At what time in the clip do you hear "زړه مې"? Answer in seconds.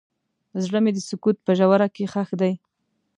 0.63-0.91